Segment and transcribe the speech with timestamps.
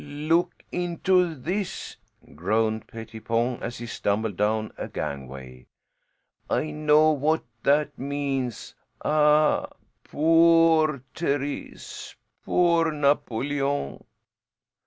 [0.03, 1.95] "Look into this,"
[2.33, 5.67] groaned Pettipon as he stumbled down a gangway.
[6.49, 8.73] "I know what that means.
[9.05, 9.67] Ah,
[10.03, 12.15] poor Thérèse!
[12.43, 14.03] Poor Napoleon!"